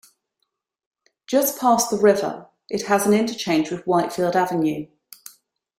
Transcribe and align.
Just 1.27 1.59
past 1.59 1.91
the 1.91 1.97
river, 1.99 2.47
it 2.69 2.87
has 2.87 3.05
an 3.05 3.13
interchange 3.13 3.69
with 3.69 3.85
Whitefield 3.85 4.35
Avenue. 4.35 4.87